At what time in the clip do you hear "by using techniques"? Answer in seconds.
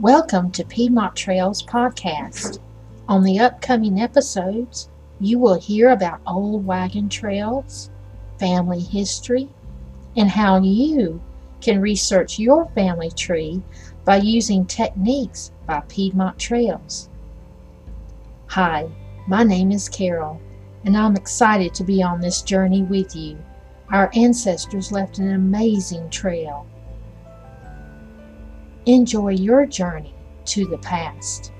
14.04-15.50